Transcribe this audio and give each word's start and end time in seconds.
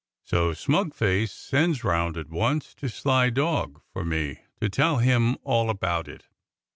So 0.23 0.53
smug 0.53 0.95
face 0.95 1.31
sends 1.31 1.83
round 1.83 2.17
at 2.17 2.31
once 2.31 2.73
to 2.73 2.89
sly 2.89 3.29
dog 3.29 3.83
for 3.93 4.03
me 4.03 4.39
to 4.59 4.67
tell 4.67 4.97
him 4.97 5.37
all 5.43 5.69
about 5.69 6.07
it. 6.07 6.27